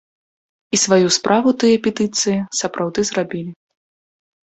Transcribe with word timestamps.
І 0.77 0.79
сваю 0.83 1.09
справу 1.17 1.53
тыя 1.65 1.83
петыцыі 1.85 2.39
сапраўды 2.63 3.09
зрабілі. 3.15 3.51